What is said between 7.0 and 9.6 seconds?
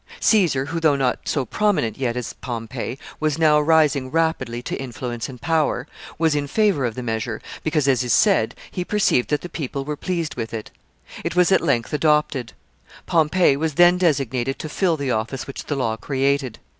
measure, because, as is said, he perceived that the